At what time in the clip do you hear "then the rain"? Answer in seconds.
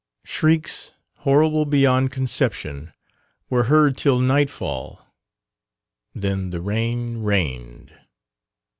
6.15-7.21